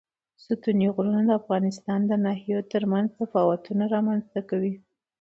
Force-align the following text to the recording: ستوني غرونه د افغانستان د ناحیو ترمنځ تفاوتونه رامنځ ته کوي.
ستوني 0.43 0.87
غرونه 0.95 1.21
د 1.25 1.29
افغانستان 1.41 1.99
د 2.05 2.11
ناحیو 2.25 2.67
ترمنځ 2.71 3.07
تفاوتونه 3.19 3.83
رامنځ 3.95 4.23
ته 4.33 4.41
کوي. 4.49 4.73